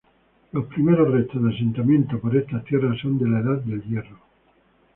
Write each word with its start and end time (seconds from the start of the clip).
Los 0.51 0.65
primeros 0.65 1.11
restos 1.11 1.43
de 1.43 1.53
asentamientos 1.53 2.19
por 2.19 2.35
estas 2.35 2.65
tierras 2.65 2.97
son 2.99 3.19
de 3.19 3.29
la 3.29 3.37
Edad 3.41 3.59
del 3.61 3.83
Hierro. 3.83 4.17